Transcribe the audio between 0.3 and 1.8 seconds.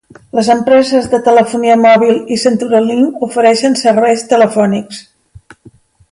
Les empreses de telefonia